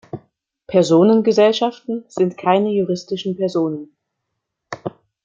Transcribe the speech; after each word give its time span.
Personengesellschaften 0.65 2.05
sind 2.07 2.35
keine 2.35 2.71
juristischen 2.71 3.37
Personen. 3.37 3.95